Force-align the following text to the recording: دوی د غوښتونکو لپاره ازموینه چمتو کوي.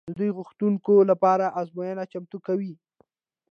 دوی 0.17 0.29
د 0.31 0.35
غوښتونکو 0.37 0.93
لپاره 1.11 1.45
ازموینه 1.59 2.03
چمتو 2.11 2.37
کوي. 2.47 2.73